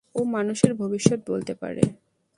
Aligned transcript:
ও 0.15 0.19
মানুষের 0.25 0.71
ভবিষ্যত 0.73 1.19
বলতে 1.27 1.53
পারে। 1.55 1.83